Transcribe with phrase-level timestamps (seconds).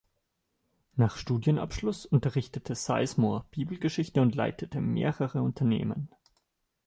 [0.95, 6.09] Nach Studienabschluss unterrichtete Sizemore Bibel-Geschichte und leitete mehrere Unternehmen.